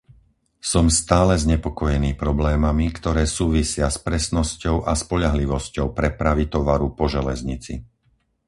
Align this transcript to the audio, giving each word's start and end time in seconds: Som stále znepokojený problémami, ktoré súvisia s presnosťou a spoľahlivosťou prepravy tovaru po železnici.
Som 0.71 0.85
stále 0.99 1.33
znepokojený 1.45 2.11
problémami, 2.23 2.85
ktoré 2.97 3.23
súvisia 3.37 3.85
s 3.85 3.97
presnosťou 4.07 4.75
a 4.91 4.97
spoľahlivosťou 5.03 5.87
prepravy 5.99 6.43
tovaru 6.55 6.87
po 6.99 7.05
železnici. 7.15 7.73